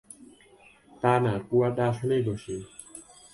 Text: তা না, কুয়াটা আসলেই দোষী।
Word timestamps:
তা 1.01 1.13
না, 1.23 1.33
কুয়াটা 1.47 1.83
আসলেই 1.89 2.21
দোষী। 2.23 2.57